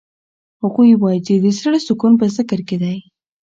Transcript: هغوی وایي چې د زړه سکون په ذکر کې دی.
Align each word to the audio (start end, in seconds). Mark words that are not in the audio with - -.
هغوی 0.61 0.89
وایي 1.01 1.19
چې 1.25 1.33
د 1.43 1.45
زړه 1.59 1.79
سکون 1.87 2.13
په 2.19 2.25
ذکر 2.35 2.59
کې 2.67 2.77
دی. 2.83 2.97